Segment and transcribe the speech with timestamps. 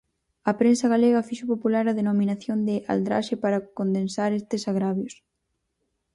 [0.49, 5.13] A prensa galega fixo popular a denominación de aldraxe para condensar estes agravios.